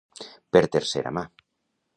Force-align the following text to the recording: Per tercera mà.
Per 0.57 0.63
tercera 0.77 1.13
mà. 1.19 1.27